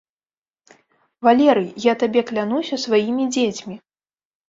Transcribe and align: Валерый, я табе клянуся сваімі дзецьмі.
Валерый, 1.27 1.69
я 1.85 1.93
табе 2.05 2.25
клянуся 2.33 2.83
сваімі 2.89 3.33
дзецьмі. 3.37 3.83